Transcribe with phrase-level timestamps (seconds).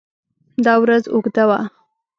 [0.65, 1.59] دا ورځ اوږده وه.